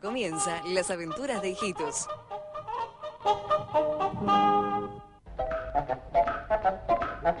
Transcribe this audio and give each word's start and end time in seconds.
Comienza 0.00 0.62
las 0.66 0.90
aventuras 0.90 1.40
de 1.40 1.50
hijitos. 1.50 2.06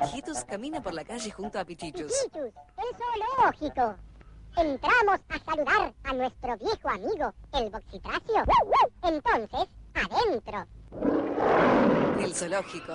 Hijitos 0.04 0.44
camina 0.44 0.82
por 0.82 0.94
la 0.94 1.04
calle 1.04 1.30
junto 1.30 1.58
a 1.58 1.64
Pichichus. 1.64 2.12
Pichichus, 2.12 2.52
el 2.78 2.96
zoológico. 2.96 3.94
Entramos 4.56 5.20
a 5.28 5.38
saludar 5.44 5.94
a 6.04 6.12
nuestro 6.14 6.56
viejo 6.56 6.88
amigo, 6.88 7.32
el 7.52 7.70
boxitracio. 7.70 8.44
Entonces, 9.02 9.68
adentro. 9.94 10.66
El 12.18 12.34
zoológico. 12.34 12.94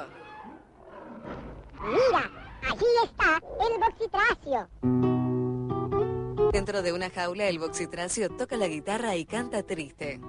Mira, 1.81 2.31
allí 2.67 2.85
está 3.03 3.39
el 3.59 3.79
boxitracio. 3.79 5.20
Dentro 6.51 6.81
de 6.81 6.91
una 6.91 7.09
jaula, 7.09 7.47
el 7.47 7.59
boxitracio 7.59 8.29
toca 8.29 8.57
la 8.57 8.67
guitarra 8.67 9.15
y 9.15 9.23
canta 9.25 9.63
triste. 9.63 10.19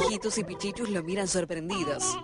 Hijitos 0.00 0.36
y 0.36 0.44
Pichichus 0.44 0.90
lo 0.90 1.02
miran 1.02 1.28
sorprendidos. 1.28 2.18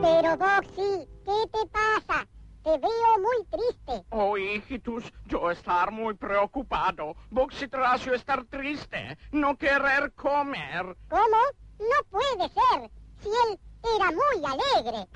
Pero 0.00 0.36
Boxy, 0.36 1.08
¿qué 1.24 1.46
te 1.52 1.66
pasa? 1.72 2.28
Te 2.62 2.70
veo 2.70 3.18
muy 3.18 3.44
triste. 3.50 3.77
Oh, 4.10 4.36
hijitus, 4.36 5.04
yo 5.26 5.50
estar 5.50 5.90
muy 5.90 6.14
preocupado. 6.14 7.16
Boxitracio 7.30 8.14
estar 8.14 8.44
triste, 8.44 9.16
no 9.32 9.56
querer 9.56 10.12
comer. 10.12 10.96
¿Cómo? 11.08 11.36
No 11.78 12.04
puede 12.10 12.48
ser. 12.48 12.90
Si 13.20 13.28
él 13.28 13.58
era 13.96 14.10
muy 14.10 14.44
alegre. 14.44 15.08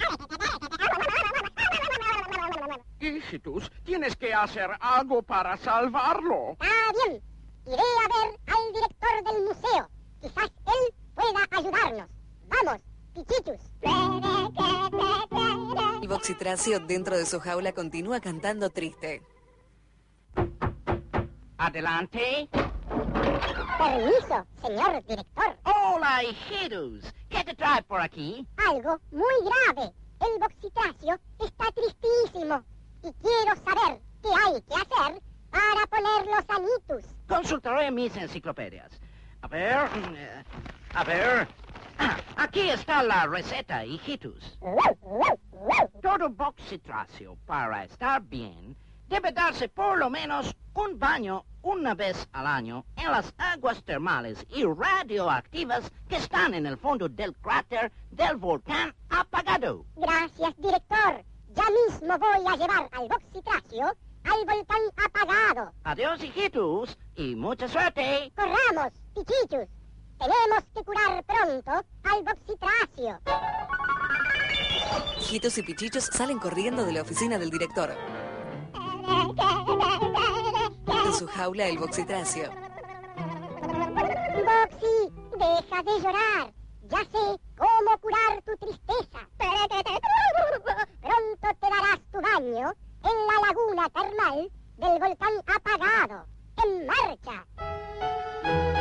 Hijitus, 3.01 3.71
tienes 3.85 4.17
que 4.17 4.33
hacer 4.33 4.71
algo 4.81 5.23
para 5.23 5.57
salvarlo. 5.57 6.53
Está 6.53 6.67
bien. 7.07 7.23
Iré 7.67 7.75
a 7.77 8.09
ver 8.09 8.41
al 8.47 8.73
director 8.73 9.25
del 9.25 9.45
museo. 9.45 9.89
Quizás 10.21 10.51
él 10.67 10.95
pueda 11.15 11.47
ayudarnos. 11.51 12.09
Vamos, 12.49 12.81
Pichichus. 13.15 13.61
El 16.03 16.09
boxitracio 16.09 16.81
dentro 16.81 17.17
de 17.17 17.25
su 17.25 17.41
jaula 17.41 17.73
continúa 17.73 18.21
cantando 18.21 18.71
triste. 18.71 19.23
Adelante. 21.57 22.49
Permiso, 23.79 24.47
señor 24.61 25.05
director. 25.07 25.57
Hola, 25.65 26.23
hijitos. 26.25 27.15
¿Qué 27.29 27.45
te 27.45 27.55
trae 27.55 27.83
por 27.85 28.01
aquí? 28.01 28.47
Algo 28.69 29.01
muy 29.11 29.35
grave. 29.45 29.93
El 30.21 30.41
boxitracio 30.41 31.19
está 31.41 31.65
tristísimo. 31.73 32.63
Y 33.03 33.13
quiero 33.23 33.57
saber 33.65 34.01
qué 34.23 34.29
hay 34.29 34.63
que 34.63 34.75
hacer 34.75 35.23
para 35.51 35.87
poner 35.87 36.27
los 36.27 36.45
anitus. 36.49 37.11
Consultaré 37.27 37.91
mis 37.91 38.17
enciclopedias. 38.17 39.01
A 39.41 39.49
ver, 39.49 39.89
eh, 40.17 40.45
a 40.95 41.05
ver. 41.05 41.49
Ah, 41.99 42.17
Aquí 42.37 42.71
está 42.71 43.03
la 43.03 43.27
receta, 43.27 43.85
hijitos. 43.85 44.59
Todo 46.03 46.29
boxitracio, 46.31 47.37
para 47.47 47.85
estar 47.85 48.21
bien, 48.23 48.77
debe 49.09 49.33
darse 49.33 49.69
por 49.69 49.99
lo 49.99 50.11
menos 50.11 50.55
un 50.75 50.99
baño 50.99 51.45
una 51.63 51.95
vez 51.95 52.29
al 52.33 52.47
año 52.47 52.85
en 52.97 53.11
las 53.13 53.33
aguas 53.39 53.85
termales 53.85 54.45
y 54.51 54.65
radioactivas 54.65 55.93
que 56.09 56.17
están 56.17 56.55
en 56.55 56.67
el 56.67 56.77
fondo 56.79 57.09
del 57.09 57.33
cráter 57.37 57.93
del 58.11 58.37
volcán 58.37 58.93
apagado. 59.09 59.85
Gracias, 59.95 60.57
director. 60.57 61.25
Ya 61.55 61.65
mismo 61.87 62.19
voy 62.19 62.47
a 62.47 62.57
llevar 62.57 62.89
al 62.93 63.09
boxitracio 63.09 63.93
al 64.25 64.45
volcán 64.47 64.81
apagado. 65.05 65.73
Adiós, 65.85 66.23
hijitos, 66.23 66.99
y 67.17 67.35
mucha 67.35 67.69
suerte. 67.69 68.33
Corramos, 68.35 68.93
pichichus. 69.15 69.69
Tenemos 70.23 70.65
que 70.73 70.85
curar 70.85 71.25
pronto 71.25 71.85
al 72.05 72.23
boxitracio. 72.23 73.19
Hijitos 75.19 75.59
y 75.59 75.63
Pichichos 75.65 76.05
salen 76.05 76.39
corriendo 76.39 76.85
de 76.85 76.93
la 76.93 77.03
oficina 77.03 77.39
del 77.39 77.51
director. 77.51 77.91
En 81.05 81.15
su 81.15 81.27
jaula, 81.27 81.67
el 81.67 81.79
boxitracio. 81.79 82.51
Boxy, 84.49 85.13
deja 85.37 85.83
de 85.83 86.01
llorar. 86.01 86.53
Ya 86.89 86.99
sé 86.99 87.41
cómo 87.57 87.99
curar 88.01 88.43
tu 88.45 88.57
tristeza. 88.57 89.29
Pronto 91.01 91.49
te 91.61 91.69
darás 91.69 92.01
tu 92.13 92.21
baño 92.21 92.73
en 93.05 93.27
la 93.27 93.37
laguna 93.47 93.89
termal 93.91 94.51
del 94.77 94.99
volcán 95.01 95.33
apagado. 95.47 96.27
¡En 96.65 96.87
marcha! 96.87 98.72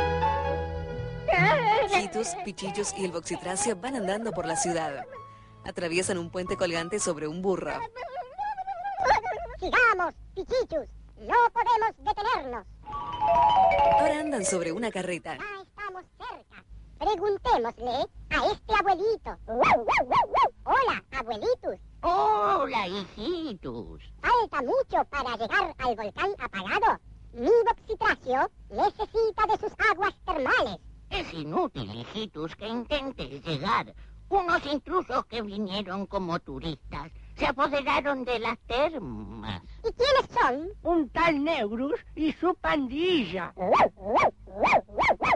Hijitos, 1.92 2.34
Pichichos 2.44 2.94
y 2.96 3.04
el 3.04 3.12
boxitracio 3.12 3.76
van 3.76 3.96
andando 3.96 4.32
por 4.32 4.46
la 4.46 4.56
ciudad. 4.56 5.04
Atraviesan 5.66 6.16
un 6.16 6.30
puente 6.30 6.56
colgante 6.56 6.98
sobre 6.98 7.28
un 7.28 7.42
burro. 7.42 7.72
Sigamos, 9.60 10.14
pichichus. 10.34 10.88
No 11.18 11.34
podemos 11.52 11.96
detenernos. 11.98 12.66
Ahora 13.92 14.20
andan 14.20 14.44
sobre 14.44 14.72
una 14.72 14.90
carreta. 14.90 15.36
Ya 15.36 15.62
estamos 15.62 16.04
cerca. 16.18 16.64
Preguntémosle 16.98 18.06
a 18.30 18.46
este 18.46 18.74
abuelito. 18.74 19.36
Hola, 20.64 21.04
abuelitos. 21.12 21.78
Hola, 22.00 22.88
hijitos. 22.88 24.02
Falta 24.20 24.62
mucho 24.62 25.04
para 25.10 25.36
llegar 25.36 25.74
al 25.78 25.94
volcán 25.94 26.30
apagado. 26.38 26.98
Mi 27.34 27.50
boxitracio 27.68 28.50
necesita 28.70 29.46
de 29.46 29.58
sus 29.58 29.72
aguas 29.90 30.14
termales. 30.24 30.80
Es 31.12 31.32
inútil, 31.34 31.94
hijitos, 31.94 32.56
que 32.56 32.66
intentes 32.66 33.44
llegar. 33.44 33.94
Unos 34.28 34.64
intrusos 34.64 35.26
que 35.26 35.42
vinieron 35.42 36.06
como 36.06 36.38
turistas 36.40 37.12
se 37.36 37.46
apoderaron 37.46 38.24
de 38.24 38.38
las 38.38 38.58
termas. 38.60 39.62
¿Y 39.84 39.92
quiénes 39.92 40.26
son? 40.32 40.70
un 40.82 41.08
tal 41.10 41.44
Neurus 41.44 42.00
y 42.14 42.32
su 42.32 42.54
pandilla. 42.54 43.52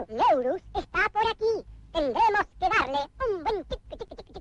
Neurus 0.09 0.61
está 0.73 1.09
por 1.09 1.27
aquí. 1.27 1.65
Tendremos 1.93 2.47
que 2.59 2.69
darle 2.69 2.99
un 3.29 3.43
buen 3.43 3.63
tic 3.65 3.79
tic 3.87 3.99
tic 3.99 4.17
tic 4.17 4.37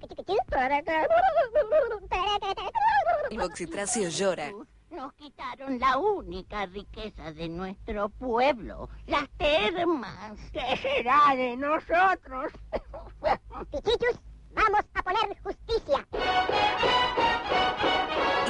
boxitracio 3.37 4.09
llora. 4.09 4.53
Nos 4.97 5.13
quitaron 5.13 5.79
la 5.79 5.99
única 5.99 6.65
riqueza 6.65 7.31
de 7.31 7.51
nuestro 7.51 8.09
pueblo, 8.09 8.89
las 9.07 9.29
termas. 9.37 10.41
¿Qué 10.55 10.75
será 10.79 11.35
de 11.37 11.55
nosotros? 11.55 12.51
Pichichus, 13.71 14.19
vamos 14.55 14.81
a 14.95 15.03
poner 15.03 15.37
justicia. 15.43 16.09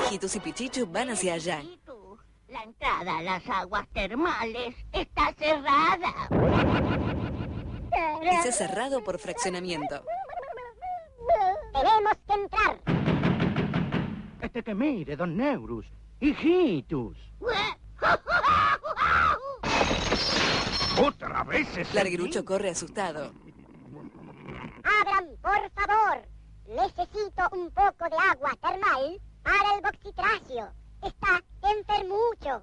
Hijitos 0.06 0.36
y 0.36 0.40
Pichichos 0.40 0.92
van 0.92 1.10
hacia 1.10 1.34
allá. 1.34 1.60
Hijitos, 1.62 2.20
La 2.46 2.62
entrada 2.62 3.18
a 3.18 3.22
las 3.22 3.48
aguas 3.48 3.88
termales 3.88 4.76
está 4.92 5.34
cerrada. 5.36 6.28
Dice 8.22 8.52
cerrado 8.52 9.02
por 9.02 9.18
fraccionamiento. 9.18 10.04
Tenemos 11.72 12.16
que 12.24 12.34
entrar. 12.34 12.80
Este 14.42 14.62
que 14.62 14.74
mire, 14.76 15.16
don 15.16 15.36
Neurus. 15.36 15.86
Hijitus. 16.20 17.18
Otra 20.98 21.44
vez 21.44 21.76
ese 21.76 21.94
Larguirucho 21.94 22.44
corre 22.44 22.70
asustado. 22.70 23.32
Abran, 24.82 25.26
por 25.42 25.70
favor. 25.72 26.26
Necesito 26.68 27.42
un 27.52 27.70
poco 27.70 28.08
de 28.08 28.16
agua 28.30 28.56
termal 28.62 29.20
para 29.42 29.74
el 29.74 29.82
boxitracio. 29.82 30.72
Está 31.02 31.42
enfermucho. 31.62 32.62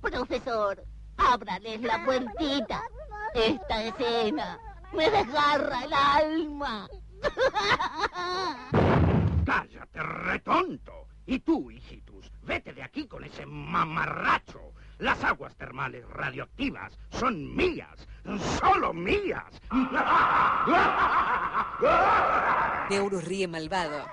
Profesor, 0.00 0.84
ábrales 1.16 1.80
la 1.82 2.04
puertita. 2.04 2.82
Esta 3.34 3.84
escena 3.84 4.58
me 4.92 5.08
desgarra 5.10 5.84
el 5.84 5.92
alma. 5.92 6.88
Cállate, 9.48 10.02
retonto. 10.02 11.06
Y 11.24 11.38
tú, 11.38 11.70
hijitus, 11.70 12.30
vete 12.42 12.74
de 12.74 12.82
aquí 12.82 13.06
con 13.06 13.24
ese 13.24 13.46
mamarracho. 13.46 14.74
Las 14.98 15.24
aguas 15.24 15.56
termales 15.56 16.06
radioactivas 16.10 16.98
son 17.12 17.56
mías, 17.56 18.06
solo 18.60 18.92
mías. 18.92 19.62
Neurus 22.90 23.24
ríe 23.24 23.48
malvado. 23.48 24.04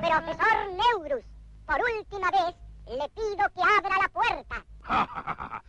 Profesor 0.00 0.72
Neurus, 0.72 1.26
por 1.66 1.78
última 1.98 2.30
vez 2.30 2.54
le 2.86 3.06
pido 3.10 3.50
que 3.54 3.62
abra 3.62 3.98
la 3.98 4.08
puerta. 4.08 4.64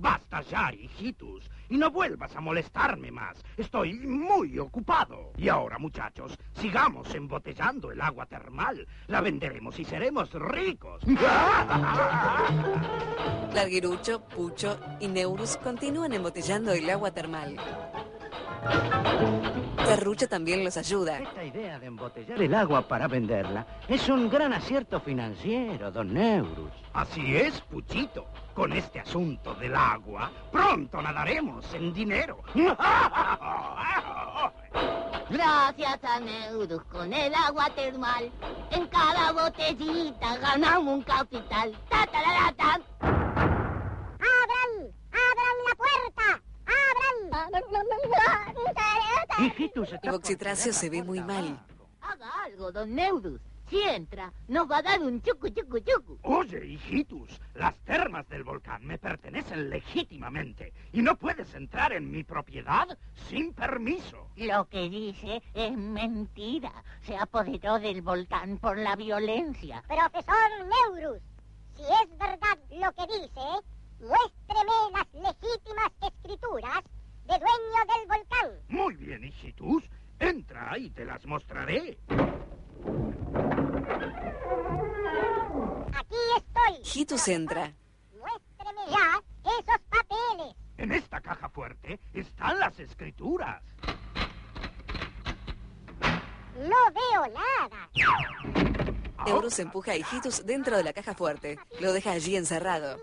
Basta 0.00 0.42
ya, 0.42 0.72
hijitus. 0.72 1.48
Y 1.68 1.76
no 1.76 1.90
vuelvas 1.90 2.34
a 2.34 2.40
molestarme 2.40 3.10
más. 3.10 3.44
Estoy 3.56 3.94
muy 3.94 4.58
ocupado. 4.58 5.32
Y 5.36 5.48
ahora, 5.48 5.78
muchachos, 5.78 6.38
sigamos 6.52 7.14
embotellando 7.14 7.92
el 7.92 8.00
agua 8.00 8.26
termal. 8.26 8.86
La 9.06 9.20
venderemos 9.20 9.78
y 9.78 9.84
seremos 9.84 10.32
ricos. 10.32 11.02
Larguirucho, 13.54 14.20
Pucho 14.28 14.78
y 15.00 15.08
Neurus 15.08 15.56
continúan 15.58 16.12
embotellando 16.12 16.72
el 16.72 16.88
agua 16.88 17.10
termal. 17.10 17.56
Carrucho 19.88 20.28
también 20.28 20.64
los 20.64 20.76
ayuda. 20.76 21.18
Esta 21.18 21.44
idea 21.44 21.78
de 21.78 21.86
embotellar 21.86 22.42
el 22.42 22.54
agua 22.54 22.86
para 22.86 23.08
venderla 23.08 23.66
es 23.88 24.08
un 24.08 24.28
gran 24.28 24.52
acierto 24.52 25.00
financiero, 25.00 25.90
don 25.90 26.12
Neurus. 26.12 26.70
Así 26.92 27.36
es, 27.36 27.60
Puchito. 27.62 28.26
Con 28.54 28.72
este 28.72 29.00
asunto 29.00 29.54
del 29.54 29.74
agua, 29.74 30.30
pronto 30.52 31.00
nadaremos 31.00 31.72
en 31.72 31.94
dinero. 31.94 32.42
Gracias 35.30 36.04
a 36.04 36.20
Neurus 36.20 36.82
con 36.84 37.12
el 37.12 37.34
agua 37.34 37.70
termal, 37.74 38.30
en 38.70 38.86
cada 38.88 39.32
botellita 39.32 40.36
ganamos 40.38 40.94
un 40.94 41.02
capital. 41.02 41.72
Ta, 41.88 42.06
ta, 42.06 42.22
ta, 42.22 42.52
ta, 42.52 42.54
ta. 42.56 42.80
¡Abran! 44.18 44.92
¡Abran 45.12 45.56
la 45.66 45.74
puerta! 45.76 46.42
Por 50.02 50.56
se 50.56 50.90
ve 50.90 51.02
muy 51.02 51.20
mal. 51.20 51.64
Haga 52.00 52.44
algo, 52.44 52.72
don 52.72 52.94
Neurus. 52.94 53.40
Si 53.68 53.82
entra, 53.82 54.32
nos 54.48 54.66
va 54.70 54.78
a 54.78 54.82
dar 54.82 55.00
un 55.00 55.20
chucu, 55.20 55.50
chucu, 55.50 55.80
chucu. 55.80 56.18
Oye, 56.22 56.64
hijitus, 56.64 57.38
las 57.54 57.76
termas 57.80 58.26
del 58.30 58.42
volcán 58.42 58.86
me 58.86 58.96
pertenecen 58.96 59.68
legítimamente 59.68 60.72
y 60.92 61.02
no 61.02 61.16
puedes 61.16 61.54
entrar 61.54 61.92
en 61.92 62.10
mi 62.10 62.24
propiedad 62.24 62.96
sin 63.28 63.52
permiso. 63.52 64.30
Lo 64.36 64.66
que 64.70 64.88
dice 64.88 65.42
es 65.52 65.76
mentira. 65.76 66.72
Se 67.02 67.14
apoderó 67.14 67.78
del 67.78 68.00
volcán 68.00 68.56
por 68.56 68.78
la 68.78 68.96
violencia. 68.96 69.84
Profesor 69.86 70.64
Neurus, 70.64 71.20
si 71.76 71.82
es 71.82 72.18
verdad 72.18 72.58
lo 72.70 72.90
que 72.94 73.06
dice, 73.20 73.40
muéstreme 74.00 74.72
las 74.94 75.12
legítimas 75.12 75.92
escrituras 76.00 76.82
de 77.28 77.34
dueño 77.38 77.80
del 77.86 78.08
volcán. 78.08 78.50
Muy 78.68 78.96
bien, 78.96 79.22
hijitus, 79.22 79.84
entra 80.18 80.78
y 80.78 80.88
te 80.90 81.04
las 81.04 81.24
mostraré. 81.26 81.98
Aquí 85.92 86.16
estoy. 86.36 87.00
Hitus 87.02 87.28
entra. 87.28 87.72
Muéstreme 88.18 88.80
ya 88.90 89.22
esos 89.44 89.80
papeles. 89.90 90.56
En 90.78 90.92
esta 90.92 91.20
caja 91.20 91.50
fuerte 91.50 92.00
están 92.14 92.58
las 92.58 92.78
escrituras. 92.80 93.62
No 96.56 96.76
veo 96.94 97.34
nada. 97.34 97.90
Neurus 99.26 99.58
empuja 99.58 99.92
a 99.92 99.96
Hijitus 99.96 100.46
dentro 100.46 100.76
de 100.76 100.82
la 100.82 100.94
caja 100.94 101.14
fuerte. 101.14 101.58
Lo 101.80 101.92
deja 101.92 102.12
allí 102.12 102.36
encerrado. 102.36 102.96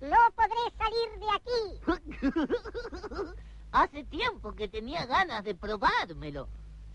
No 0.00 0.16
podré 0.34 0.56
salir 0.78 1.08
de 1.18 1.30
aquí. 1.36 3.34
Hace 3.72 4.04
tiempo 4.04 4.52
que 4.52 4.68
tenía 4.68 5.04
ganas 5.06 5.44
de 5.44 5.54
probármelo. 5.54 6.48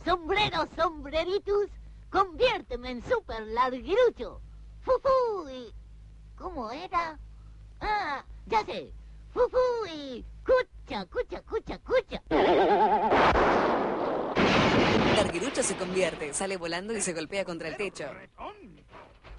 Sombrero, 0.03 0.67
sombreritus, 0.75 1.69
conviérteme 2.09 2.91
en 2.91 3.03
super 3.03 3.41
larguirucho. 3.47 4.41
Fufu 4.81 5.49
y... 5.49 5.73
¿Cómo 6.35 6.71
era? 6.71 7.17
Ah, 7.79 8.23
ya 8.47 8.65
sé. 8.65 8.91
Fufu 9.33 9.57
y... 9.93 10.25
Cucha, 10.45 11.05
cucha, 11.05 11.41
cucha, 11.41 11.79
cucha. 11.79 12.21
Larguirucho 15.15 15.63
se 15.63 15.75
convierte, 15.75 16.33
sale 16.33 16.57
volando 16.57 16.93
y 16.93 17.01
se 17.01 17.13
golpea 17.13 17.45
contra 17.45 17.69
el 17.69 17.77
techo. 17.77 18.05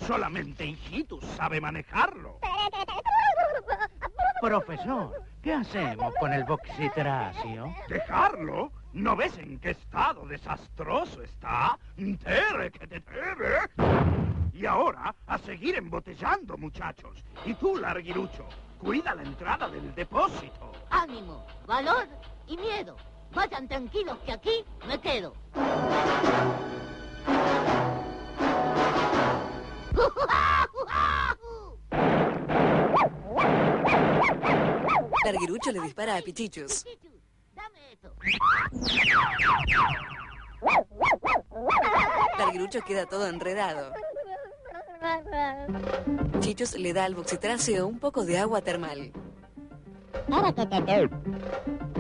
Solamente 0.07 0.65
hijitus 0.65 1.25
sabe 1.37 1.61
manejarlo. 1.61 2.39
Profesor, 4.41 5.25
¿qué 5.43 5.53
hacemos 5.53 6.15
con 6.21 6.33
el 6.33 6.45
boxitracio? 6.45 7.75
¿Dejarlo? 7.89 8.71
¿No 8.93 9.17
ves 9.17 9.37
en 9.39 9.59
qué 9.59 9.71
estado 9.71 10.25
desastroso 10.27 11.23
está? 11.23 11.77
Tere 11.97 12.71
que 12.71 12.87
te 12.87 13.01
tere. 13.01 13.69
Y 14.53 14.65
ahora, 14.65 15.15
a 15.27 15.39
seguir 15.39 15.77
embotellando, 15.77 16.57
muchachos. 16.57 17.25
Y 17.45 17.55
tú, 17.55 17.77
Larguirucho, 17.77 18.47
cuida 18.79 19.15
la 19.15 19.23
entrada 19.23 19.69
del 19.69 19.93
depósito. 19.95 20.73
Ánimo, 20.91 21.45
valor 21.67 22.07
y 22.47 22.57
miedo. 22.57 22.97
Vayan 23.35 23.67
tranquilos 23.67 24.19
que 24.25 24.33
aquí 24.33 24.65
me 24.87 25.01
quedo. 25.01 25.35
Larguirucho 35.25 35.73
le 35.73 35.81
dispara 35.81 36.17
a 36.17 36.23
Pichichus. 36.23 36.85
Dame 37.55 37.93
esto. 37.93 38.15
Larguirucho 42.39 42.81
queda 42.83 43.07
todo 43.07 43.27
enredado. 43.27 43.93
Chichus 46.41 46.75
le 46.75 46.93
da 46.93 47.05
al 47.05 47.15
Boxitracio 47.15 47.87
un 47.87 47.99
poco 47.99 48.25
de 48.25 48.39
agua 48.39 48.61
termal. 48.61 49.13
El 50.87 51.09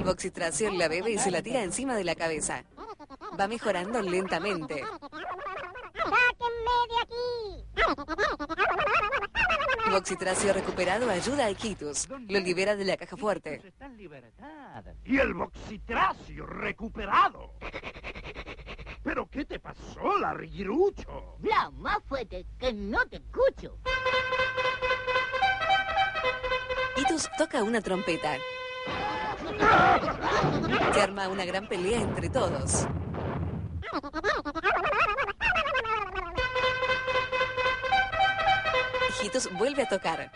Boxitracio 0.04 0.70
la 0.72 0.88
bebe 0.88 1.12
y 1.12 1.18
se 1.18 1.30
la 1.30 1.42
tira 1.42 1.62
encima 1.62 1.94
de 1.94 2.04
la 2.04 2.14
cabeza. 2.14 2.64
Va 3.38 3.48
mejorando 3.48 4.00
lentamente. 4.02 4.82
¡Sáquenme 5.94 6.76
de 6.90 6.96
aquí! 7.02 7.64
El 9.68 9.75
Boxitracio 9.90 10.52
recuperado 10.52 11.08
ayuda 11.10 11.46
a 11.46 11.50
Hijitus. 11.50 12.08
Lo 12.08 12.40
libera 12.40 12.76
de 12.76 12.84
la 12.84 12.96
caja 12.96 13.16
fuerte. 13.16 13.62
Está 13.64 13.86
en 13.86 13.96
libertad. 13.96 14.84
Y 15.04 15.18
el 15.18 15.32
boxitracio 15.34 16.46
recuperado. 16.46 17.54
¿Pero 19.02 19.28
qué 19.30 19.44
te 19.44 19.58
pasó, 19.58 20.18
Larguirucho? 20.18 21.36
Bla, 21.38 21.70
más 21.70 21.98
fuerte 22.04 22.44
que 22.58 22.72
no 22.72 23.06
te 23.06 23.16
escucho. 23.16 23.78
Hijitus 26.96 27.28
toca 27.38 27.62
una 27.62 27.80
trompeta. 27.80 28.36
Se 30.92 31.00
arma 31.00 31.28
una 31.28 31.44
gran 31.44 31.68
pelea 31.68 32.00
entre 32.00 32.28
todos. 32.28 32.86
Vuelve 39.58 39.82
a 39.82 39.88
tocar. 39.88 40.30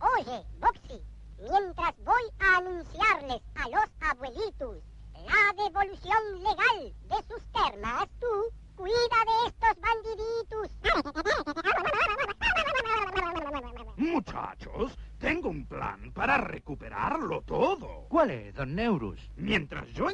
Oye, 0.00 0.44
Boxy, 0.60 1.02
mientras 1.38 1.94
voy 2.04 2.22
a 2.38 2.56
anunciarles 2.58 3.42
a 3.56 3.68
los 3.68 3.84
abuelitos 4.00 4.82
la 5.24 5.64
devolución 5.64 6.42
legal 6.42 6.94
de 7.02 7.16
sus 7.28 7.42
termas, 7.52 8.08
tú 8.20 8.26
cuida 8.76 9.24
de 9.26 9.48
estos 9.48 9.74
bandiditos. 9.80 10.70
Muchachos, 13.96 14.96
tengo 15.18 15.48
un 15.48 15.66
plan 15.66 16.12
para 16.12 16.38
recuperarlo 16.38 17.42
todo. 17.42 18.06
¿Cuál 18.08 18.30
es, 18.30 18.54
don 18.54 18.74
Neurus? 18.74 19.30
Mientras 19.36 19.88
yo 19.88 20.08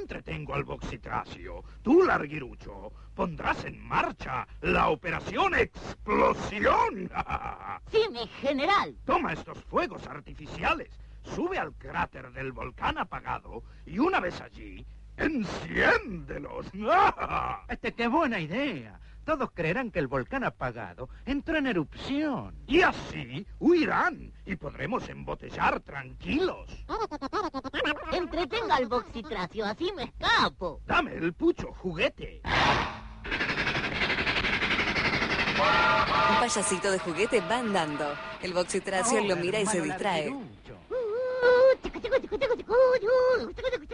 boxitracio, 0.65 1.63
tú, 1.83 2.03
Larguirucho, 2.05 2.93
pondrás 3.15 3.65
en 3.65 3.81
marcha 3.87 4.47
la 4.61 4.89
operación 4.89 5.55
Explosión. 5.55 7.11
Sí, 7.91 8.01
mi 8.11 8.27
general. 8.41 8.97
Toma 9.05 9.33
estos 9.33 9.59
fuegos 9.65 10.07
artificiales, 10.07 10.89
sube 11.23 11.59
al 11.59 11.73
cráter 11.75 12.33
del 12.33 12.53
volcán 12.53 12.99
apagado 12.99 13.63
y 13.85 13.99
una 13.99 14.21
vez 14.21 14.41
allí, 14.41 14.87
enciéndelos. 15.17 16.67
Este, 17.69 17.93
qué 17.93 18.09
buena 18.09 18.41
idea 18.41 18.99
todos 19.25 19.51
creerán 19.53 19.91
que 19.91 19.99
el 19.99 20.09
volcán 20.09 20.45
apagado 20.45 21.09
entró 21.25 21.57
en 21.57 21.67
erupción. 21.67 22.55
Y 22.67 22.83
así 22.83 23.47
huirán 23.59 24.33
y 24.45 24.57
podremos 24.57 25.09
embotellar 25.09 25.81
tranquilos. 25.81 26.71
Entretenga 28.13 28.77
al 28.77 28.87
boxitracio, 28.87 29.65
así 29.65 29.93
me 29.97 30.05
escapo. 30.05 30.81
Dame 30.87 31.15
el 31.15 31.33
pucho, 31.33 31.73
juguete. 31.73 32.43
Un 36.31 36.41
payasito 36.41 36.91
de 36.91 36.99
juguete 36.99 37.41
va 37.41 37.59
andando. 37.59 38.05
El 38.43 38.53
boxitracio 38.53 39.23
lo 39.25 39.37
mira 39.37 39.61
y 39.61 39.67
se 39.67 39.81
distrae. 39.81 40.35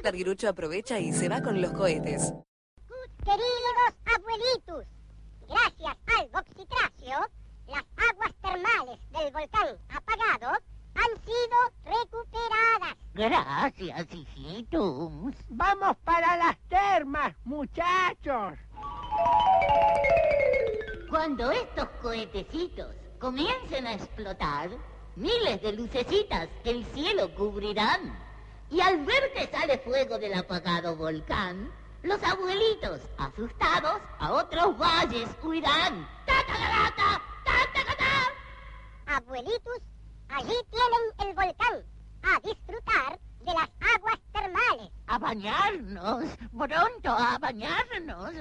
Targuirucho 0.02 0.48
aprovecha 0.48 0.98
y 0.98 1.12
se 1.12 1.28
va 1.28 1.42
con 1.42 1.60
los 1.60 1.72
cohetes. 1.72 2.32
Queridos 3.24 3.94
abuelitos, 4.16 4.86
gracias 5.48 5.96
al 6.18 6.28
boxitracio, 6.28 7.16
las 7.66 7.84
aguas 7.96 8.34
termales 8.42 9.00
del 9.10 9.32
volcán 9.32 9.78
apagado 9.88 10.58
han 10.94 11.22
sido 11.22 11.58
recuperadas. 11.84 12.96
Gracias, 13.14 14.14
hijitos. 14.14 15.34
Vamos 15.48 15.96
para 16.04 16.36
las 16.36 16.58
termas, 16.68 17.34
muchachos. 17.44 18.58
Cuando 21.08 21.50
estos 21.50 21.88
cohetecitos 22.02 22.94
comiencen 23.18 23.86
a 23.86 23.94
explotar, 23.94 24.70
miles 25.16 25.62
de 25.62 25.72
lucecitas 25.72 26.48
el 26.64 26.84
cielo 26.86 27.34
cubrirán. 27.34 28.18
Y 28.70 28.80
al 28.80 29.04
ver 29.04 29.32
que 29.34 29.46
sale 29.46 29.78
fuego 29.78 30.18
del 30.18 30.34
apagado 30.34 30.94
volcán, 30.96 31.72
los 32.08 32.22
abuelitos, 32.22 33.00
asustados, 33.18 34.00
a 34.18 34.32
otros 34.32 34.78
valles 34.78 35.28
huirán. 35.42 36.08
¡Ta, 36.24 36.32
ta, 36.46 36.54
ta, 36.54 36.94
ta, 36.96 37.22
ta, 37.44 37.72
ta, 37.74 37.84
ta, 37.84 37.96
ta! 37.96 39.16
Abuelitos, 39.16 39.82
allí 40.28 40.54
tienen 40.70 41.28
el 41.28 41.34
volcán 41.34 41.84
a 42.22 42.40
disfrutar 42.40 43.18
de 43.40 43.52
las 43.52 43.68
aguas 43.94 44.18
termales. 44.32 44.90
A 45.06 45.18
bañarnos, 45.18 46.24
pronto 46.50 47.10
a 47.10 47.38
bañarnos. 47.38 48.32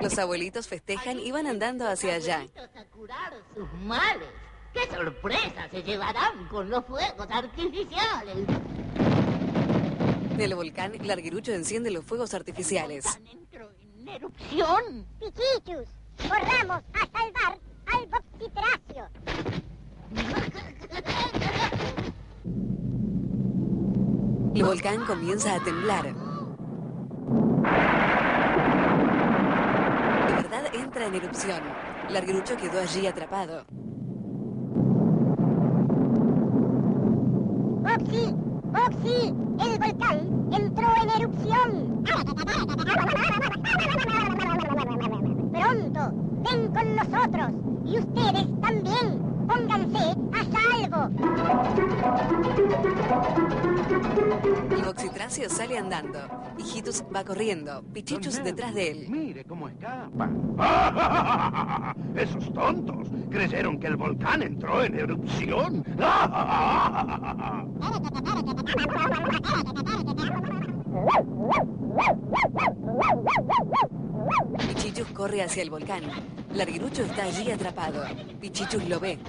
Los 0.00 0.18
abuelitos 0.18 0.66
festejan 0.66 1.20
y 1.20 1.30
van 1.30 1.46
andando 1.46 1.88
hacia 1.88 2.16
allá. 2.16 2.34
Abuelitos 2.34 2.70
a 2.76 2.84
curar 2.86 3.32
sus 3.54 3.72
males. 3.74 4.28
¡Qué 4.72 4.86
sorpresa 4.92 5.68
se 5.70 5.82
llevarán 5.82 6.48
con 6.48 6.68
los 6.68 6.84
fuegos 6.84 7.26
artificiales! 7.30 8.46
Del 10.40 10.54
volcán, 10.54 10.92
Larguirucho 11.02 11.52
enciende 11.52 11.90
los 11.90 12.02
fuegos 12.02 12.32
artificiales. 12.32 13.04
Entró 13.30 13.70
en 13.98 14.08
erupción. 14.08 15.06
Pichichus, 15.18 15.86
corramos 16.16 16.82
a 16.94 17.00
salvar 17.12 17.58
al 17.84 18.06
Boxitracio. 18.06 19.10
El 24.54 24.64
volcán 24.64 25.04
comienza 25.04 25.56
a 25.56 25.62
temblar. 25.62 26.04
De 26.04 26.10
verdad 30.36 30.74
entra 30.74 31.04
en 31.04 31.16
erupción. 31.16 31.60
Larguirucho 32.08 32.56
quedó 32.56 32.80
allí 32.80 33.06
atrapado. 33.06 33.66
Boxy, 38.72 39.34
el 39.60 39.78
volcán 39.78 40.18
entró 40.52 40.88
en 41.02 41.10
erupción. 41.20 42.04
Pronto, 45.52 46.12
ven 46.44 46.68
con 46.68 46.96
nosotros 46.96 47.50
y 47.84 47.98
ustedes 47.98 48.60
también. 48.60 49.30
Pónganse 49.48 50.14
a 50.32 50.44
salvo. 50.52 51.10
El 54.90 54.96
boxitracio 54.96 55.48
sale 55.48 55.78
andando. 55.78 56.18
Hijitus 56.58 57.04
va 57.14 57.22
corriendo. 57.22 57.84
Pichichus 57.92 58.42
detrás 58.42 58.74
de 58.74 58.90
él. 58.90 59.06
Mire 59.08 59.44
cómo 59.44 59.68
escapa. 59.68 60.28
Esos 62.16 62.52
tontos 62.52 63.06
creyeron 63.30 63.78
que 63.78 63.86
el 63.86 63.94
volcán 63.94 64.42
entró 64.42 64.82
en 64.82 64.98
erupción. 64.98 65.84
Pichichus 74.74 75.06
corre 75.12 75.44
hacia 75.44 75.62
el 75.62 75.70
volcán. 75.70 76.02
Larguirucho 76.52 77.04
está 77.04 77.26
allí 77.26 77.48
atrapado. 77.52 78.02
Pichichus 78.40 78.88
lo 78.88 78.98
ve. 78.98 79.20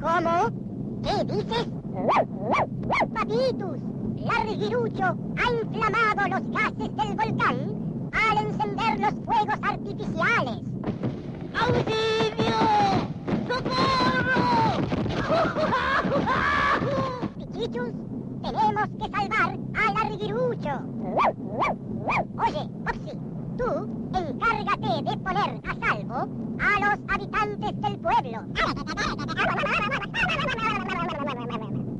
¿Cómo? 0.00 0.50
¿Qué 1.02 1.24
dices? 1.24 1.66
Papitus, 3.14 3.78
Larguirucho 4.16 5.04
ha 5.04 5.52
inflamado 5.52 6.28
los 6.28 6.42
gases 6.50 6.90
del 6.96 7.14
volcán 7.16 7.56
al 8.12 8.36
encender 8.46 9.00
los 9.00 9.14
fuegos 9.24 9.58
artificiales. 9.62 10.58
¡Auxilio! 11.58 12.60
¡Socorro! 13.48 14.40
Pichichus, 17.36 17.92
tenemos 18.42 18.88
que 18.98 19.06
salvar 19.10 19.50
a 19.74 19.92
Larguirucho. 19.92 20.74
Oye, 22.38 22.62
Boxy, 22.84 23.12
tú 23.58 23.68
encárgate 24.14 25.02
de 25.02 25.16
poner 25.18 25.50
a 25.68 25.74
salvo 25.86 26.20
a 26.60 26.80
los 26.80 26.98
habitantes 27.08 27.80
del 27.80 27.98
pueblo. 27.98 28.38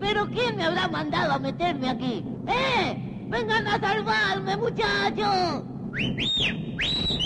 ¿Pero 0.00 0.26
quién 0.28 0.56
me 0.56 0.64
habrá 0.64 0.88
mandado 0.88 1.32
a 1.34 1.38
meterme 1.60 1.90
aquí? 1.90 2.24
¡Eh! 2.46 3.26
¡Vengan 3.28 3.66
a 3.66 3.78
salvarme, 3.78 4.56
muchachos! 4.56 5.62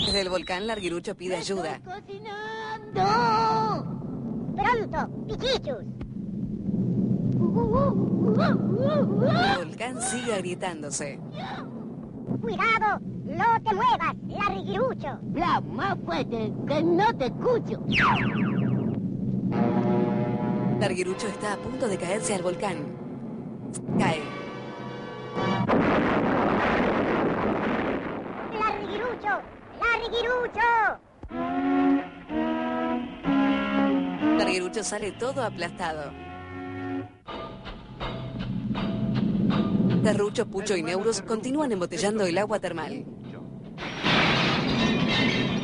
Desde 0.05 0.21
el 0.21 0.29
volcán, 0.29 0.67
Larguirucho 0.67 1.15
pide 1.15 1.37
ayuda. 1.37 1.75
¡Estoy 1.75 2.01
cocinando! 2.01 3.01
Pronto, 4.55 5.09
Pichichus. 5.27 5.85
El 9.27 9.65
volcán 9.65 10.01
sigue 10.01 10.33
agrietándose. 10.33 11.19
Cuidado, 12.41 12.99
no 13.25 13.63
te 13.63 13.73
muevas, 13.73 14.15
Larguirucho. 14.27 15.19
La 15.33 15.61
más 15.61 15.97
fuerte, 16.05 16.53
que 16.67 16.83
no 16.83 17.15
te 17.17 17.25
escucho. 17.27 17.81
Larguirucho 20.79 21.27
está 21.27 21.53
a 21.53 21.57
punto 21.57 21.87
de 21.87 21.97
caerse 21.97 22.35
al 22.35 22.43
volcán. 22.43 22.94
Cae. 23.99 24.21
Larguirucho, 28.53 29.41
Larguirucho. 29.79 30.99
Larguirucho 34.37 34.83
sale 34.83 35.11
todo 35.13 35.43
aplastado. 35.43 36.11
Terrucho, 40.03 40.45
Pucho 40.45 40.75
y 40.77 40.83
Neurus 40.83 41.21
continúan 41.23 41.71
embotellando 41.71 42.25
el 42.25 42.37
agua 42.37 42.59
termal. 42.59 43.05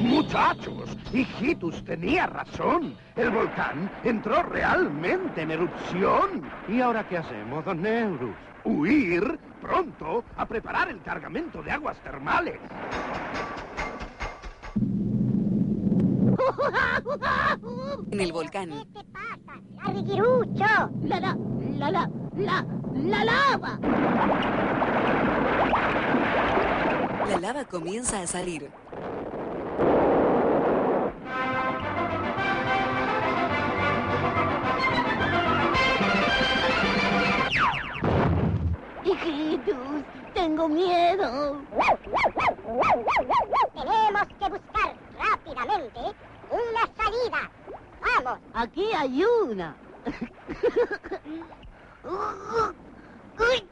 Muchachos, 0.01 0.80
Hijitus 1.13 1.83
tenía 1.83 2.27
razón. 2.27 2.95
El 3.15 3.31
volcán 3.31 3.91
entró 4.03 4.41
realmente 4.43 5.41
en 5.41 5.51
erupción. 5.51 6.43
¿Y 6.67 6.79
ahora 6.81 7.07
qué 7.07 7.17
hacemos, 7.17 7.65
don 7.65 7.81
Neurus? 7.81 8.35
Huir 8.63 9.39
pronto 9.59 10.23
a 10.37 10.45
preparar 10.45 10.89
el 10.89 11.01
cargamento 11.01 11.61
de 11.61 11.71
aguas 11.71 11.97
termales. 12.01 12.59
En 18.11 18.19
el 18.19 18.31
volcán, 18.31 18.69
¿Qué 18.69 18.85
te 18.93 19.03
pasa? 19.11 19.61
La, 21.03 21.19
la, 21.19 21.37
la, 21.77 21.91
la, 21.91 22.09
la, 22.35 22.65
la 22.93 23.25
lava. 23.25 23.79
la 27.27 27.39
lava 27.39 27.65
comienza 27.65 28.21
a 28.21 28.27
salir. 28.27 28.69
Tengo 40.33 40.67
miedo. 40.67 41.61
Tenemos 43.73 44.27
que 44.39 44.49
buscar 44.49 44.95
rápidamente 45.19 45.99
una 46.49 46.89
salida. 46.97 47.51
Vamos, 48.01 48.39
Aquí 48.53 48.89
hay 48.93 49.23
una. 49.23 49.75
Uy, 53.37 53.67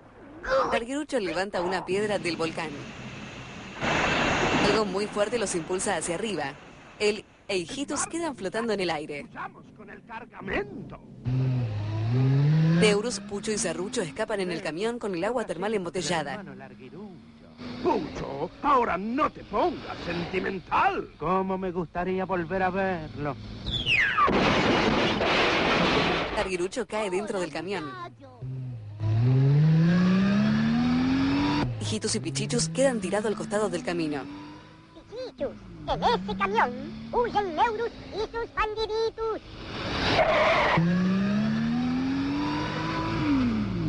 Larguirucho 0.72 1.20
levanta 1.20 1.62
una 1.62 1.86
piedra 1.86 2.20
del 2.20 2.38
volcán. 2.38 2.70
Algo 4.66 4.86
muy 4.86 5.08
fuerte 5.08 5.40
los 5.40 5.56
impulsa 5.56 5.96
hacia 5.96 6.16
arriba. 6.16 6.54
Él 7.00 7.26
e 7.48 7.58
Hijitus 7.58 8.06
quedan 8.06 8.36
flotando 8.36 8.74
en 8.74 8.80
el 8.82 8.90
aire. 8.92 9.28
Vamos 9.34 9.66
con 9.76 9.90
el 9.90 10.04
cargamento. 10.06 11.00
Neurus, 12.80 13.20
Pucho 13.20 13.52
y 13.52 13.58
Serrucho 13.58 14.02
escapan 14.02 14.40
en 14.40 14.52
el 14.52 14.62
camión 14.62 15.00
con 15.00 15.14
el 15.14 15.24
agua 15.24 15.46
termal 15.46 15.74
embotellada. 15.74 16.42
Pucho, 17.84 18.50
ahora 18.64 18.98
no 18.98 19.30
te 19.30 19.44
pongas 19.44 19.98
sentimental. 20.06 21.10
¿Cómo 21.18 21.58
me 21.58 21.72
gustaría 21.72 22.26
volver 22.26 22.64
a 22.64 22.70
verlo? 22.70 23.36
Larguirucho 26.38 26.88
cae 26.88 27.10
dentro 27.10 27.42
del 27.42 27.52
camión. 27.52 27.84
Hijitus 31.82 32.16
y 32.16 32.20
Pichichus 32.22 32.70
quedan 32.70 33.02
tirados 33.02 33.26
al 33.26 33.36
costado 33.36 33.68
del 33.68 33.84
camino. 33.84 34.24
Pichichus, 35.10 35.56
en 35.88 36.04
ese 36.04 36.38
camión 36.38 36.72
huyen 37.12 37.56
Neurus 37.56 37.92
y 38.14 38.20
sus 38.20 38.54
bandiditos. 38.54 39.42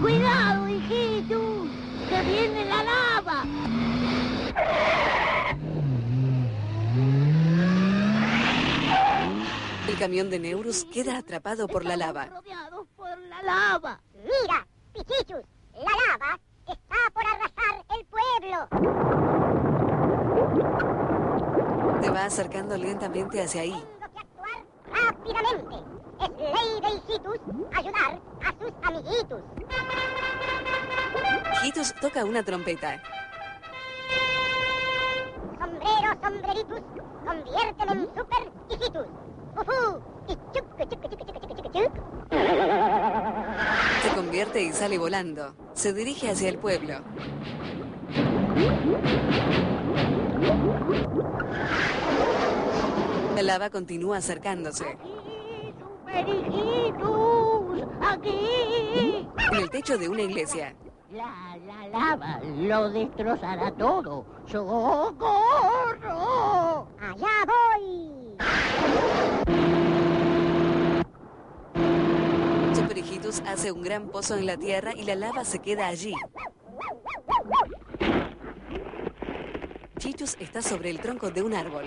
¡Cuidado, 0.01 0.69
hijitos! 0.69 1.69
¡Que 2.09 2.23
viene 2.23 2.65
la 2.65 2.83
lava! 2.83 3.45
El 9.87 9.99
camión 9.99 10.31
de 10.31 10.39
Neurus 10.39 10.85
queda 10.87 11.19
atrapado 11.19 11.69
por 11.69 11.85
la 11.85 11.99
lava. 11.99 12.27
Rodeados 12.27 12.87
por 12.97 13.19
la 13.19 13.43
lava. 13.43 14.01
Mira, 14.15 14.67
Pichichus, 14.95 15.45
la 15.75 15.93
lava 16.07 16.41
está 16.67 16.97
por 17.13 17.27
arrasar 17.27 17.85
el 17.95 18.07
pueblo. 18.07 18.69
Se 22.03 22.11
va 22.11 22.25
acercando 22.25 22.77
lentamente 22.79 23.43
hacia 23.43 23.63
ahí. 23.63 23.73
Tengo 23.73 24.13
que 24.13 24.19
actuar 24.19 24.65
rápidamente. 24.93 25.77
Es 26.21 26.29
ley 26.39 26.81
de 26.83 26.89
Hijitus 26.97 27.41
ayudar 27.75 28.21
a 28.45 28.53
sus 28.59 28.73
amiguitos. 28.83 29.41
Hijitus 31.63 31.95
toca 32.01 32.25
una 32.25 32.43
trompeta. 32.43 33.03
Sombrero, 35.59 36.21
sombreritus, 36.23 36.83
conviérteme 37.25 37.93
en 37.93 38.09
super 38.15 38.53
hijitus. 38.69 39.07
Ufú, 39.57 40.01
y 40.29 40.35
chuc, 40.35 40.79
chuc, 40.79 40.91
chuc, 40.91 41.03
chuc, 41.03 41.19
chuc, 41.19 41.57
chuc, 41.57 41.73
chuc. 41.73 41.93
Se 44.03 44.09
convierte 44.15 44.63
y 44.63 44.73
sale 44.73 44.99
volando. 44.99 45.55
Se 45.75 45.93
dirige 45.93 46.31
hacia 46.31 46.49
el 46.49 46.59
pueblo. 46.59 47.01
La 53.35 53.43
lava 53.43 53.71
continúa 53.71 54.19
acercándose. 54.19 54.99
¡Aquí, 56.13 56.33
superhijitos! 56.33 57.89
¡Aquí! 58.01 59.29
En 59.53 59.59
el 59.59 59.71
techo 59.71 59.97
de 59.99 60.09
una 60.09 60.23
iglesia, 60.23 60.75
La, 61.13 61.57
la 61.67 61.89
lava 61.89 62.41
lo 62.45 62.91
destrozará 62.91 63.71
todo. 63.73 64.25
¡Socorro! 64.47 65.27
Allá 67.01 67.45
voy. 67.47 68.37
Super 72.75 72.99
Hijitus 72.99 73.41
hace 73.47 73.73
un 73.73 73.83
gran 73.83 74.09
pozo 74.09 74.37
en 74.37 74.47
la 74.47 74.57
tierra 74.57 74.93
y 74.95 75.03
la 75.05 75.17
lava 75.17 75.45
se 75.45 75.59
queda 75.59 75.89
allí. 75.89 76.15
Chichus 79.99 80.37
está 80.41 80.63
sobre 80.63 80.91
el 80.91 81.01
tronco 81.01 81.31
de 81.31 81.43
un 81.43 81.55
árbol. 81.55 81.85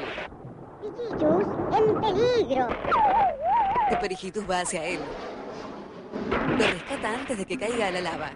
Pichichus 0.82 1.46
en 1.78 2.02
peligro. 2.02 2.68
Super 3.94 4.12
Hijitus 4.12 4.50
va 4.50 4.62
hacia 4.62 4.84
él. 4.86 5.00
Lo 6.32 6.58
rescata 6.58 7.14
antes 7.14 7.38
de 7.38 7.46
que 7.46 7.58
caiga 7.60 7.88
a 7.88 7.92
la 7.92 8.02
lava. 8.02 8.32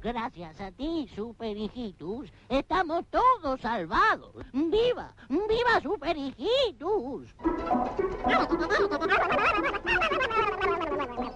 Gracias 0.00 0.60
a 0.60 0.70
ti, 0.70 1.10
Superhijitus, 1.12 2.32
estamos 2.48 3.04
todos 3.10 3.60
salvados. 3.60 4.32
¡Viva! 4.52 5.12
¡Viva 5.28 5.80
Superhijitus! 5.82 7.34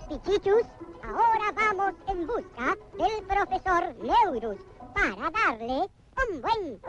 Pichichus, 0.09 0.63
ahora 1.03 1.53
vamos 1.57 1.95
en 2.07 2.25
busca 2.25 2.77
del 2.99 3.27
profesor 3.27 3.95
Neurus 3.97 4.61
para 4.95 5.31
darle 5.31 5.91
buen... 6.41 6.81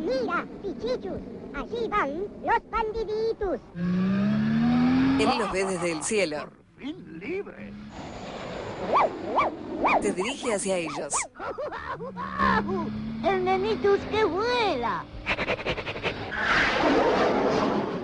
Mira, 0.00 0.46
Pichichus, 0.62 1.20
allí 1.54 1.88
van 1.88 2.24
los 2.44 2.70
bandiditos. 2.70 3.60
Él 5.20 5.38
los 5.38 5.52
ve 5.52 5.64
desde 5.64 5.92
el 5.92 6.02
cielo. 6.02 6.38
Por 6.40 6.78
fin 6.78 7.18
libre. 7.20 7.72
Se 10.00 10.12
dirige 10.12 10.54
hacia 10.54 10.76
ellos. 10.76 11.14
¡El 13.24 13.44
nenitus 13.44 14.00
que 14.10 14.24
vuela! 14.24 15.04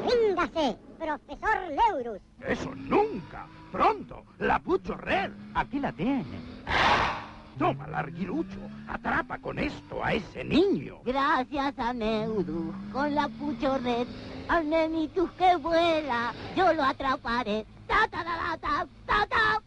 Ríndase, 0.07 0.77
profesor 0.99 1.59
Neurus. 1.71 2.21
Eso 2.47 2.73
nunca. 2.77 3.47
Pronto, 3.73 4.25
la 4.39 4.59
Pucho 4.61 4.95
Red. 4.95 5.33
Aquí 5.55 5.81
la 5.81 5.93
tiene. 5.93 6.25
Toma, 7.59 7.87
larguirucho. 7.89 8.59
Atrapa 8.87 9.39
con 9.39 9.59
esto 9.59 10.05
a 10.05 10.13
ese 10.13 10.45
niño. 10.45 11.01
Gracias 11.05 11.79
a 11.79 11.93
Neurus, 11.93 12.75
con 12.93 13.15
la 13.15 13.29
pucho 13.29 13.77
red, 13.79 14.07
al 14.49 14.71
nenitus 14.71 15.31
que 15.33 15.57
vuela, 15.57 16.33
yo 16.57 16.73
lo 16.73 16.85
atraparé. 16.85 17.67
¡Ta, 17.87 18.07
ta, 18.09 18.23
ta, 18.23 18.59
ta, 18.61 18.87
ta, 19.07 19.27
ta! 19.27 19.63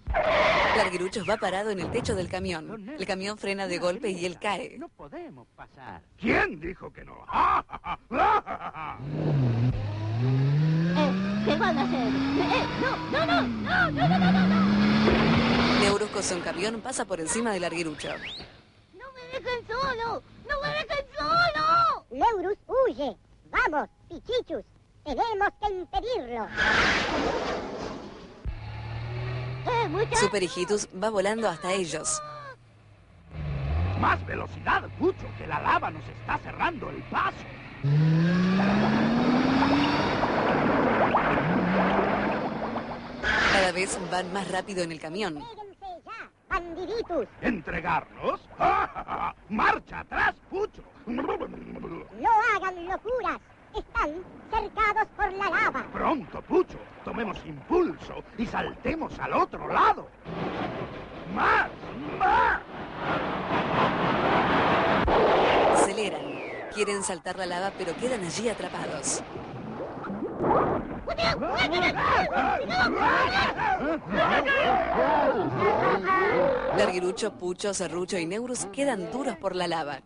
Larguiruchos 0.78 1.28
va 1.28 1.38
parado 1.38 1.72
en 1.72 1.80
el 1.80 1.90
techo 1.92 2.16
del 2.16 2.30
camión. 2.30 2.88
El 2.98 3.06
camión 3.06 3.38
frena 3.38 3.68
de 3.68 3.80
golpe 3.80 4.12
y 4.12 4.26
él 4.26 4.38
cae. 4.40 4.78
No 4.78 4.88
podemos 4.90 5.48
pasar. 5.56 6.02
¿Quién 6.20 6.60
dijo 6.60 6.94
que 6.94 7.04
no? 7.04 7.16
¡Ah, 7.28 7.64
ja, 7.68 7.80
ja! 7.84 8.00
¡Ah, 8.12 8.44
ja, 8.46 8.72
ja! 8.76 8.98
Eh, 10.98 11.12
¿Qué 11.46 11.56
van 11.56 11.78
a 11.78 11.84
hacer? 11.84 12.08
Eh, 12.08 12.66
no, 13.12 13.26
no, 13.26 13.42
no, 13.42 13.92
no, 13.92 14.08
no, 14.08 14.32
no, 14.32 14.48
no, 14.48 14.81
con 15.90 16.38
un 16.38 16.44
camión 16.44 16.82
pasa 16.82 17.06
por 17.06 17.20
encima 17.20 17.52
del 17.52 17.62
larguirucho. 17.62 18.10
¡No 18.94 19.06
me 19.14 19.40
dejen 19.40 19.68
solo! 19.68 20.22
¡No 20.48 20.62
me 20.62 20.68
dejen 20.70 21.06
solo! 21.18 22.06
Neurus 22.12 22.58
huye. 22.68 23.18
Vamos, 23.50 23.90
Pichichus. 24.08 24.64
Tenemos 25.04 25.50
que 25.60 25.74
impedirlo. 25.74 26.48
¡Eh! 29.66 30.16
Super 30.16 30.44
Hijitus 30.44 30.88
va 31.02 31.10
volando 31.10 31.50
hasta 31.50 31.72
ellos. 31.72 32.22
Más 34.00 34.24
velocidad, 34.26 34.84
Pucho, 35.00 35.26
que 35.38 35.48
la 35.48 35.60
lava 35.62 35.90
nos 35.90 36.04
está 36.08 36.38
cerrando 36.40 36.90
el 36.90 37.02
paso. 37.04 37.38
Cada 43.54 43.72
vez 43.72 43.98
van 44.12 44.32
más 44.34 44.48
rápido 44.50 44.84
en 44.84 44.92
el 44.92 45.00
camión. 45.00 45.44
Bandiditos. 46.52 47.28
¿Entregarnos? 47.40 48.42
¡Marcha 49.50 50.00
atrás, 50.00 50.36
Pucho! 50.50 50.84
No 51.06 51.24
hagan 52.56 52.86
locuras. 52.86 53.40
Están 53.74 54.12
cercados 54.52 55.08
por 55.16 55.32
la 55.32 55.50
lava. 55.50 55.86
Pronto, 55.94 56.42
Pucho, 56.42 56.78
tomemos 57.06 57.38
impulso 57.46 58.16
y 58.38 58.46
saltemos 58.46 59.18
al 59.18 59.34
otro 59.34 59.66
lado. 59.70 60.10
¡Más! 61.34 61.70
¡Más! 62.20 62.60
Aceleran. 65.74 66.22
Quieren 66.74 67.02
saltar 67.02 67.38
la 67.38 67.46
lava, 67.46 67.72
pero 67.78 67.96
quedan 67.96 68.26
allí 68.26 68.50
atrapados. 68.50 69.24
Larguirucho, 76.78 77.34
Pucho, 77.34 77.74
Serrucho 77.74 78.18
y 78.18 78.26
Neurus 78.26 78.66
quedan 78.68 79.12
duros 79.12 79.36
por 79.38 79.56
la 79.56 79.68
lava. 79.68 80.02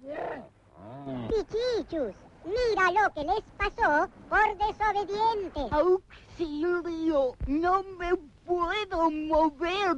Pichichus, 1.30 2.16
mira 2.44 2.92
lo 2.92 3.14
que 3.14 3.24
les 3.24 3.44
pasó 3.58 4.10
por 4.30 4.58
desobedientes. 4.58 5.72
¡Auxilio! 5.72 7.36
¡No 7.48 7.84
me 7.84 8.16
puedo 8.46 9.12
mover! 9.12 9.98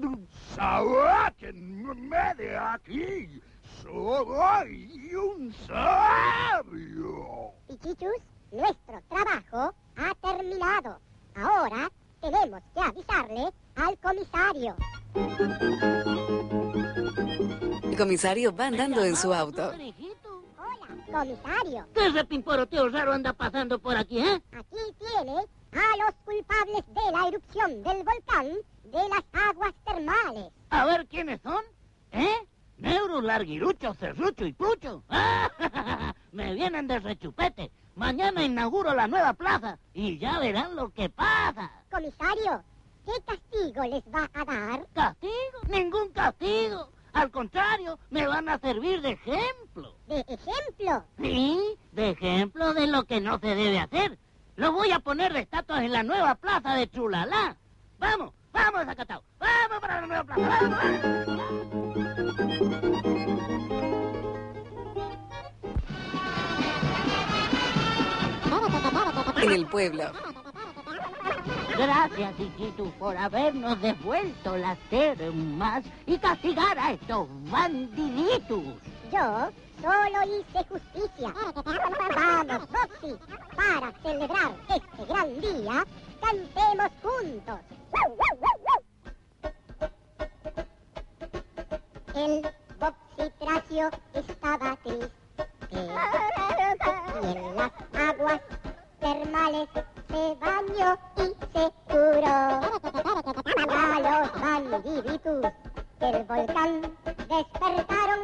¡Sáquenme 0.56 2.36
de 2.36 2.58
aquí! 2.58 3.42
¡Soy 3.82 5.16
un 5.16 5.54
sabio! 5.66 7.52
Pichichus, 7.68 8.22
nuestro 8.52 9.02
trabajo 9.08 9.74
ha 9.96 10.14
terminado. 10.22 11.00
Ahora 11.36 11.90
tenemos 12.20 12.62
que 12.74 12.82
avisarle 12.82 13.54
al 13.76 13.98
comisario. 14.00 14.76
El 17.98 18.04
comisario 18.04 18.56
va 18.56 18.68
andando 18.68 19.04
en 19.04 19.16
su 19.16 19.34
auto. 19.34 19.72
Hola, 19.72 20.88
comisario. 21.12 21.88
¿Qué 21.96 22.10
repimporoteo 22.10 22.90
raro 22.90 23.12
anda 23.12 23.34
pasando 23.34 23.80
por 23.80 23.98
aquí, 23.98 24.20
eh? 24.20 24.40
Aquí 24.52 24.78
tiene 25.00 25.34
a 25.34 25.98
los 25.98 26.14
culpables 26.24 26.84
de 26.94 27.12
la 27.12 27.28
erupción 27.28 27.82
del 27.82 28.04
volcán 28.04 28.50
de 28.84 29.10
las 29.10 29.24
aguas 29.50 29.74
termales. 29.84 30.54
A 30.70 30.86
ver 30.86 31.08
quiénes 31.08 31.42
son. 31.42 31.64
¿Eh? 32.12 32.48
Neuro, 32.78 33.20
Larguirucho, 33.20 33.96
Cerrucho 33.96 34.46
y 34.46 34.54
Pucho. 34.54 35.04
Me 36.34 36.54
vienen 36.54 36.88
de 36.88 37.00
rechupete. 37.00 37.72
Mañana 37.96 38.44
inauguro 38.44 38.94
la 38.94 39.08
nueva 39.08 39.34
plaza 39.34 39.80
y 39.96 40.20
ya 40.20 40.38
verán 40.38 40.76
lo 40.76 40.90
que 40.90 41.10
pasa. 41.10 41.72
Comisario, 41.90 42.64
¿qué 43.08 43.14
castigo 43.26 43.84
les 43.86 44.04
va 44.14 44.30
a 44.36 44.46
dar? 44.46 44.88
¿Castigo? 44.94 45.62
Ningún 45.68 46.10
castigo. 46.10 46.92
Al 47.14 47.32
contrario, 47.32 47.98
me 48.10 48.28
van 48.28 48.50
a 48.50 48.60
servir 48.60 49.02
de 49.02 49.12
ejemplo. 49.12 49.96
De 50.08 50.20
ejemplo. 50.28 51.06
Sí, 51.22 51.60
de 51.92 52.10
ejemplo 52.12 52.74
de 52.74 52.88
lo 52.88 53.06
que 53.06 53.22
no 53.22 53.40
se 53.40 53.56
debe 53.56 53.80
hacer. 53.80 54.18
Lo 54.56 54.72
voy 54.72 54.92
a 54.92 55.00
poner 55.00 55.34
de 55.34 55.40
estatuas 55.40 55.82
en 55.82 55.92
la 55.92 56.04
nueva 56.04 56.36
plaza 56.36 56.76
de 56.76 56.90
Chulalá. 56.90 57.56
Vamos, 58.00 58.34
vamos, 58.52 58.86
Zacatau. 58.86 59.22
Vamos 59.40 59.80
para 59.80 60.02
la 60.02 60.08
nueva 60.08 60.24
plaza. 60.24 60.60
Vamos, 60.60 60.80
vamos. 60.80 62.18
En 69.38 69.52
el 69.52 69.68
pueblo, 69.68 70.12
Gracias, 71.78 72.40
hijitus, 72.40 72.92
por 72.94 73.16
habernos 73.16 73.80
devuelto 73.82 74.58
las 74.58 74.80
termas 74.90 75.84
y 76.08 76.18
castigar 76.18 76.78
a 76.80 76.94
estos 76.94 77.28
bandiditos. 77.52 78.64
Yo 79.12 79.50
solo 79.82 80.24
hice 80.26 80.66
justicia. 80.68 81.34
Vamos, 82.16 82.68
Boxy, 82.70 83.16
para 83.56 83.92
celebrar 84.02 84.54
este 84.70 85.06
gran 85.06 85.40
día, 85.40 85.86
cantemos 86.20 86.90
juntos. 87.04 87.60
El 92.16 92.42
Boxy 92.80 93.32
Tracio 93.40 93.90
estaba 94.16 94.76
triste 94.78 95.12
y 95.70 95.78
en 95.78 97.56
las 97.56 97.72
aguas 97.94 98.42
termales 99.08 99.70
se 100.10 100.36
bañó 100.36 100.98
y 101.16 101.28
se 101.54 101.72
curó. 101.88 102.62
A 103.70 104.00
los 104.02 104.42
bandiditos 104.42 105.54
del 106.00 106.24
volcán 106.24 106.82
despertaron 107.06 108.20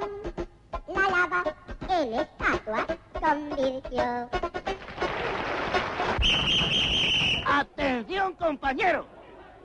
la 0.87 1.01
lava 1.09 1.43
en 1.89 2.13
estatua 2.13 2.85
convirtió. 3.19 4.29
Atención, 7.45 8.33
compañeros. 8.33 9.05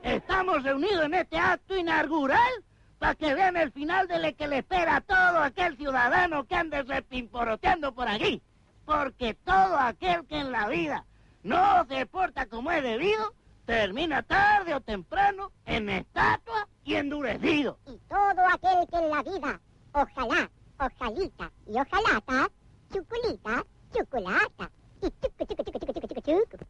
Estamos 0.03 0.63
reunidos 0.63 1.05
en 1.05 1.15
este 1.15 1.37
acto 1.37 1.75
inaugural 1.75 2.51
para 2.97 3.15
que 3.15 3.33
vean 3.33 3.57
el 3.57 3.71
final 3.71 4.07
de 4.07 4.19
lo 4.19 4.35
que 4.35 4.47
le 4.47 4.59
espera 4.59 4.97
a 4.97 5.01
todo 5.01 5.39
aquel 5.39 5.75
ciudadano 5.75 6.45
que 6.45 6.55
ande 6.55 6.81
repimporoteando 6.83 7.93
por 7.93 8.07
aquí. 8.07 8.41
Porque 8.85 9.33
todo 9.33 9.77
aquel 9.77 10.25
que 10.25 10.39
en 10.39 10.51
la 10.51 10.67
vida 10.67 11.05
no 11.43 11.85
se 11.87 12.05
porta 12.05 12.45
como 12.45 12.71
es 12.71 12.83
debido, 12.83 13.33
termina 13.65 14.23
tarde 14.23 14.73
o 14.73 14.81
temprano 14.81 15.51
en 15.65 15.89
estatua 15.89 16.67
y 16.83 16.95
endurecido. 16.95 17.79
Y 17.85 17.97
todo 18.09 18.41
aquel 18.51 18.87
que 18.89 18.97
en 18.97 19.09
la 19.09 19.23
vida, 19.23 19.61
ojalá, 19.93 20.49
ojalita 20.79 21.51
y 21.67 21.77
ojalata, 21.79 22.49
chuculita, 22.91 23.65
chocolata 23.93 24.71
y 25.01 25.09
chucu, 25.09 25.45
chucu, 25.45 25.63
chucu, 25.63 25.79
chucu, 25.79 25.93
chucu, 25.93 26.21
chucu, 26.21 26.21
chucu. 26.21 26.65